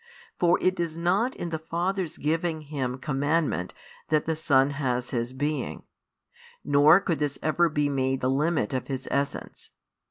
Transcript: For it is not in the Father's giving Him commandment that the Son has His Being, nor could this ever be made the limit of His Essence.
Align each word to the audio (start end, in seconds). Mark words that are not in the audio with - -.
For 0.39 0.57
it 0.63 0.79
is 0.79 0.97
not 0.97 1.35
in 1.35 1.49
the 1.49 1.59
Father's 1.59 2.17
giving 2.17 2.61
Him 2.61 2.97
commandment 2.97 3.71
that 4.09 4.25
the 4.25 4.35
Son 4.35 4.71
has 4.71 5.11
His 5.11 5.31
Being, 5.31 5.83
nor 6.63 6.99
could 6.99 7.19
this 7.19 7.37
ever 7.43 7.69
be 7.69 7.87
made 7.87 8.21
the 8.21 8.27
limit 8.27 8.73
of 8.73 8.87
His 8.87 9.07
Essence. 9.11 9.69